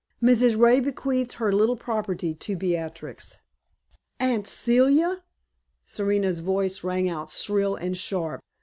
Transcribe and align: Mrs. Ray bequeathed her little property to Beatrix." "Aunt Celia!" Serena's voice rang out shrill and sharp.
Mrs. 0.19 0.57
Ray 0.57 0.79
bequeathed 0.79 1.33
her 1.33 1.53
little 1.53 1.75
property 1.75 2.33
to 2.33 2.55
Beatrix." 2.57 3.37
"Aunt 4.19 4.47
Celia!" 4.47 5.23
Serena's 5.85 6.39
voice 6.39 6.83
rang 6.83 7.07
out 7.07 7.29
shrill 7.29 7.75
and 7.75 7.95
sharp. 7.95 8.39